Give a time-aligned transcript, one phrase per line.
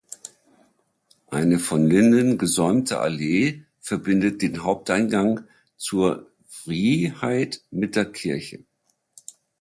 [1.29, 5.41] Eine von Linden gesäumte Allee verbindet den Haupteingang
[5.77, 8.65] zur "Vrijheid" mit der Kirche.